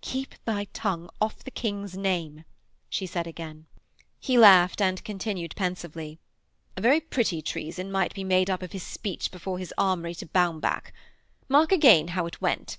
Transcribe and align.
'Keep 0.00 0.34
thy 0.44 0.64
tongue 0.72 1.08
off 1.20 1.44
the 1.44 1.50
King's 1.52 1.96
name,' 1.96 2.44
she 2.88 3.06
said 3.06 3.24
again. 3.28 3.66
He 4.18 4.36
laughed, 4.36 4.80
and 4.82 5.04
continued 5.04 5.54
pensively: 5.54 6.18
'A 6.76 6.80
very 6.80 6.98
pretty 6.98 7.40
treason 7.40 7.92
might 7.92 8.12
be 8.12 8.24
made 8.24 8.50
up 8.50 8.62
of 8.62 8.72
his 8.72 8.82
speech 8.82 9.30
before 9.30 9.58
his 9.60 9.72
armoury 9.78 10.16
to 10.16 10.26
Baumbach. 10.26 10.92
Mark 11.48 11.70
again 11.70 12.08
how 12.08 12.26
it 12.26 12.40
went. 12.40 12.78